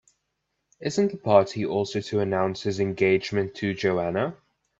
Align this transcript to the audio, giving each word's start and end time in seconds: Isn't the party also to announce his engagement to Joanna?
Isn't 0.79 1.11
the 1.11 1.17
party 1.19 1.63
also 1.63 1.99
to 2.01 2.21
announce 2.21 2.63
his 2.63 2.79
engagement 2.79 3.53
to 3.57 3.75
Joanna? 3.75 4.35